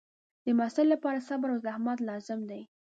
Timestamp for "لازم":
2.09-2.39